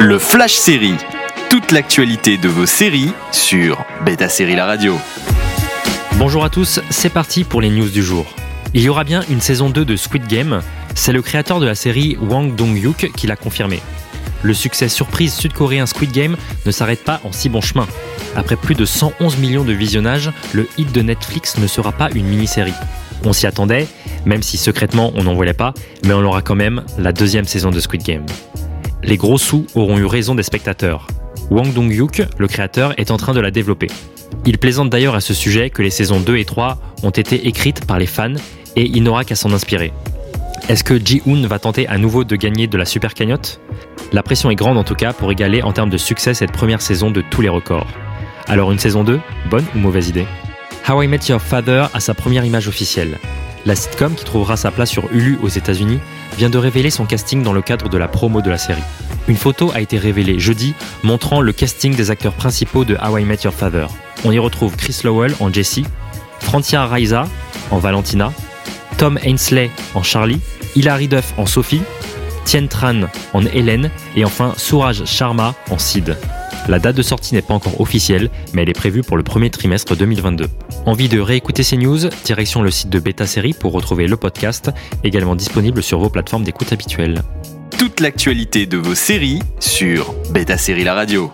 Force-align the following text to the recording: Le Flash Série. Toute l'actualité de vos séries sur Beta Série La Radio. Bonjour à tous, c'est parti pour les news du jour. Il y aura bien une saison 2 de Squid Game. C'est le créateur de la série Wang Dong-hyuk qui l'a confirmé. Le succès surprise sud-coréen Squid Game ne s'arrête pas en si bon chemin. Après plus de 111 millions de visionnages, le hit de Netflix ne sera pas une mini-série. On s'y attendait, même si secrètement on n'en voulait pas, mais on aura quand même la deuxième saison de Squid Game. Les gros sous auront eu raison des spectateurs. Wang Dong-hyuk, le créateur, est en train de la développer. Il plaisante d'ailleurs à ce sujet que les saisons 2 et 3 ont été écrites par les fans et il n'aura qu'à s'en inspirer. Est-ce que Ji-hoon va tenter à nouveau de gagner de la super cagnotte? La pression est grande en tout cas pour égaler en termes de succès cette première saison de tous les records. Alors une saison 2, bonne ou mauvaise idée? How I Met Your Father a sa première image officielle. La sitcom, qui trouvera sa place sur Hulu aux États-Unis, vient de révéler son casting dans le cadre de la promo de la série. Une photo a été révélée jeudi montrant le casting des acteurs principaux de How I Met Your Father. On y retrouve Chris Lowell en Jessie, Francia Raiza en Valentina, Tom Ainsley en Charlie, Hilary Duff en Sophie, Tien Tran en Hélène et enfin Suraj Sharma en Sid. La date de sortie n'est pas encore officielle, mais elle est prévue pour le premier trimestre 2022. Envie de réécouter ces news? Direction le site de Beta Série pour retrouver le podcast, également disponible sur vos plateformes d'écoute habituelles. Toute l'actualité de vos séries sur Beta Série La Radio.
Le 0.00 0.18
Flash 0.18 0.54
Série. 0.54 0.96
Toute 1.48 1.70
l'actualité 1.70 2.36
de 2.36 2.48
vos 2.48 2.66
séries 2.66 3.12
sur 3.32 3.84
Beta 4.04 4.28
Série 4.28 4.56
La 4.56 4.66
Radio. 4.66 4.98
Bonjour 6.16 6.44
à 6.44 6.50
tous, 6.50 6.80
c'est 6.90 7.12
parti 7.12 7.44
pour 7.44 7.60
les 7.60 7.70
news 7.70 7.88
du 7.88 8.02
jour. 8.02 8.26
Il 8.74 8.82
y 8.82 8.88
aura 8.88 9.04
bien 9.04 9.22
une 9.30 9.40
saison 9.40 9.70
2 9.70 9.84
de 9.84 9.96
Squid 9.96 10.26
Game. 10.26 10.62
C'est 10.94 11.12
le 11.12 11.22
créateur 11.22 11.60
de 11.60 11.66
la 11.66 11.74
série 11.74 12.16
Wang 12.20 12.54
Dong-hyuk 12.54 13.12
qui 13.16 13.26
l'a 13.26 13.36
confirmé. 13.36 13.80
Le 14.42 14.52
succès 14.52 14.88
surprise 14.88 15.34
sud-coréen 15.34 15.86
Squid 15.86 16.12
Game 16.12 16.36
ne 16.66 16.70
s'arrête 16.70 17.04
pas 17.04 17.20
en 17.24 17.32
si 17.32 17.48
bon 17.48 17.60
chemin. 17.60 17.86
Après 18.36 18.56
plus 18.56 18.74
de 18.74 18.84
111 18.84 19.38
millions 19.38 19.64
de 19.64 19.72
visionnages, 19.72 20.30
le 20.52 20.68
hit 20.76 20.92
de 20.92 21.02
Netflix 21.02 21.56
ne 21.58 21.66
sera 21.66 21.92
pas 21.92 22.10
une 22.14 22.26
mini-série. 22.26 22.74
On 23.24 23.32
s'y 23.32 23.46
attendait, 23.46 23.86
même 24.26 24.42
si 24.42 24.58
secrètement 24.58 25.12
on 25.14 25.22
n'en 25.22 25.34
voulait 25.34 25.54
pas, 25.54 25.72
mais 26.04 26.12
on 26.14 26.24
aura 26.24 26.42
quand 26.42 26.56
même 26.56 26.84
la 26.98 27.12
deuxième 27.12 27.46
saison 27.46 27.70
de 27.70 27.80
Squid 27.80 28.02
Game. 28.02 28.26
Les 29.06 29.18
gros 29.18 29.36
sous 29.36 29.66
auront 29.74 29.98
eu 29.98 30.06
raison 30.06 30.34
des 30.34 30.42
spectateurs. 30.42 31.06
Wang 31.50 31.74
Dong-hyuk, 31.74 32.22
le 32.38 32.48
créateur, 32.48 32.98
est 32.98 33.10
en 33.10 33.18
train 33.18 33.34
de 33.34 33.40
la 33.40 33.50
développer. 33.50 33.88
Il 34.46 34.56
plaisante 34.56 34.88
d'ailleurs 34.88 35.14
à 35.14 35.20
ce 35.20 35.34
sujet 35.34 35.68
que 35.68 35.82
les 35.82 35.90
saisons 35.90 36.20
2 36.20 36.38
et 36.38 36.46
3 36.46 36.78
ont 37.02 37.10
été 37.10 37.46
écrites 37.46 37.84
par 37.84 37.98
les 37.98 38.06
fans 38.06 38.32
et 38.76 38.86
il 38.86 39.02
n'aura 39.02 39.24
qu'à 39.24 39.34
s'en 39.34 39.52
inspirer. 39.52 39.92
Est-ce 40.70 40.82
que 40.82 40.98
Ji-hoon 40.98 41.46
va 41.46 41.58
tenter 41.58 41.86
à 41.86 41.98
nouveau 41.98 42.24
de 42.24 42.34
gagner 42.34 42.66
de 42.66 42.78
la 42.78 42.86
super 42.86 43.12
cagnotte? 43.12 43.60
La 44.12 44.22
pression 44.22 44.50
est 44.50 44.54
grande 44.54 44.78
en 44.78 44.84
tout 44.84 44.94
cas 44.94 45.12
pour 45.12 45.30
égaler 45.30 45.60
en 45.60 45.72
termes 45.72 45.90
de 45.90 45.98
succès 45.98 46.32
cette 46.32 46.52
première 46.52 46.80
saison 46.80 47.10
de 47.10 47.22
tous 47.30 47.42
les 47.42 47.50
records. 47.50 47.86
Alors 48.46 48.72
une 48.72 48.78
saison 48.78 49.04
2, 49.04 49.20
bonne 49.50 49.66
ou 49.74 49.78
mauvaise 49.78 50.08
idée? 50.08 50.26
How 50.88 51.02
I 51.02 51.08
Met 51.08 51.28
Your 51.28 51.42
Father 51.42 51.88
a 51.92 52.00
sa 52.00 52.14
première 52.14 52.46
image 52.46 52.68
officielle. 52.68 53.18
La 53.66 53.74
sitcom, 53.74 54.14
qui 54.14 54.24
trouvera 54.24 54.56
sa 54.56 54.70
place 54.70 54.90
sur 54.90 55.10
Hulu 55.12 55.38
aux 55.42 55.48
États-Unis, 55.48 55.98
vient 56.36 56.50
de 56.50 56.58
révéler 56.58 56.90
son 56.90 57.06
casting 57.06 57.42
dans 57.42 57.52
le 57.52 57.62
cadre 57.62 57.88
de 57.88 57.96
la 57.96 58.08
promo 58.08 58.42
de 58.42 58.50
la 58.50 58.58
série. 58.58 58.82
Une 59.26 59.36
photo 59.36 59.70
a 59.74 59.80
été 59.80 59.96
révélée 59.96 60.38
jeudi 60.38 60.74
montrant 61.02 61.40
le 61.40 61.52
casting 61.52 61.94
des 61.94 62.10
acteurs 62.10 62.34
principaux 62.34 62.84
de 62.84 62.96
How 62.96 63.18
I 63.18 63.24
Met 63.24 63.38
Your 63.44 63.54
Father. 63.54 63.86
On 64.24 64.32
y 64.32 64.38
retrouve 64.38 64.76
Chris 64.76 65.00
Lowell 65.04 65.34
en 65.40 65.50
Jessie, 65.52 65.86
Francia 66.40 66.84
Raiza 66.84 67.26
en 67.70 67.78
Valentina, 67.78 68.32
Tom 68.98 69.18
Ainsley 69.24 69.70
en 69.94 70.02
Charlie, 70.02 70.40
Hilary 70.76 71.08
Duff 71.08 71.32
en 71.38 71.46
Sophie, 71.46 71.82
Tien 72.44 72.66
Tran 72.66 73.02
en 73.32 73.44
Hélène 73.46 73.90
et 74.16 74.24
enfin 74.24 74.54
Suraj 74.56 75.04
Sharma 75.04 75.54
en 75.70 75.78
Sid. 75.78 76.16
La 76.68 76.78
date 76.78 76.96
de 76.96 77.02
sortie 77.02 77.34
n'est 77.34 77.42
pas 77.42 77.54
encore 77.54 77.80
officielle, 77.80 78.30
mais 78.52 78.62
elle 78.62 78.70
est 78.70 78.74
prévue 78.74 79.02
pour 79.02 79.16
le 79.16 79.22
premier 79.22 79.50
trimestre 79.50 79.96
2022. 79.96 80.46
Envie 80.86 81.08
de 81.08 81.20
réécouter 81.20 81.62
ces 81.62 81.76
news? 81.76 81.98
Direction 82.24 82.62
le 82.62 82.70
site 82.70 82.88
de 82.88 82.98
Beta 82.98 83.26
Série 83.26 83.52
pour 83.52 83.72
retrouver 83.72 84.06
le 84.06 84.16
podcast, 84.16 84.70
également 85.02 85.36
disponible 85.36 85.82
sur 85.82 85.98
vos 85.98 86.08
plateformes 86.08 86.44
d'écoute 86.44 86.72
habituelles. 86.72 87.22
Toute 87.78 88.00
l'actualité 88.00 88.66
de 88.66 88.78
vos 88.78 88.94
séries 88.94 89.40
sur 89.60 90.14
Beta 90.30 90.56
Série 90.56 90.84
La 90.84 90.94
Radio. 90.94 91.30